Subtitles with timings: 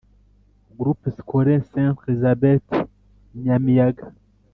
[0.79, 2.69] Groupe Scolaire St Elisabeth
[3.41, 4.05] Nyamiyaga